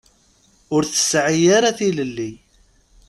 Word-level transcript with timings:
Ur 0.75 0.83
tesɛi 0.85 1.45
ara 1.57 1.77
tilelli. 1.77 2.31